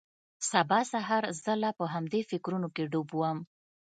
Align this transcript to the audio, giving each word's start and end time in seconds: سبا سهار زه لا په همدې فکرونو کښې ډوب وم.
سبا 0.49 0.79
سهار 0.91 1.23
زه 1.43 1.53
لا 1.61 1.71
په 1.79 1.85
همدې 1.93 2.21
فکرونو 2.29 2.67
کښې 2.75 2.85
ډوب 2.91 3.09
وم. 3.15 3.39